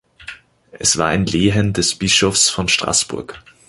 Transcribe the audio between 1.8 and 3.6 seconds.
Bischofs von Straßburg.